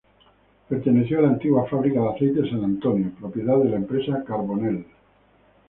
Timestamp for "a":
1.19-1.21